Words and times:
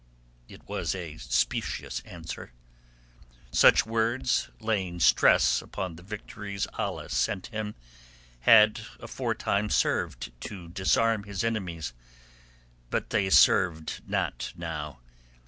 It 0.49 0.67
was 0.67 0.95
a 0.95 1.17
specious 1.17 1.99
answer. 2.05 2.53
Such 3.51 3.85
words—laying 3.85 4.99
stress 4.99 5.61
upon 5.61 5.95
the 5.95 6.01
victories 6.01 6.65
Allah 6.73 7.07
sent 7.09 7.45
him—had 7.53 8.79
afore 8.99 9.35
time 9.35 9.69
served 9.69 10.31
to 10.41 10.69
disarm 10.69 11.25
his 11.25 11.43
enemies. 11.43 11.93
But 12.89 13.11
they 13.11 13.29
served 13.29 14.01
not 14.07 14.53
now. 14.55 15.01